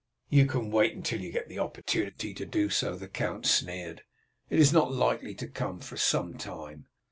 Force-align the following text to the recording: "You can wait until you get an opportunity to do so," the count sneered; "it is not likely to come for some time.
"You 0.29 0.47
can 0.47 0.71
wait 0.71 0.95
until 0.95 1.21
you 1.21 1.31
get 1.31 1.47
an 1.51 1.59
opportunity 1.59 2.33
to 2.33 2.43
do 2.47 2.71
so," 2.71 2.95
the 2.95 3.07
count 3.07 3.45
sneered; 3.45 4.01
"it 4.49 4.57
is 4.59 4.73
not 4.73 4.91
likely 4.91 5.35
to 5.35 5.47
come 5.47 5.79
for 5.79 5.95
some 5.95 6.39
time. 6.39 6.87